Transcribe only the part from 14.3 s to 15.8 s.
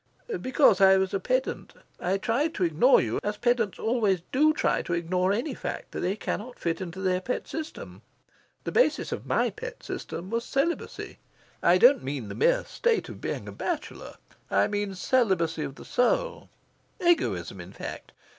I mean celibacy of